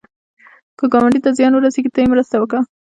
[0.77, 2.61] که ګاونډي ته زیان ورسېږي، ته یې مرسته وکړه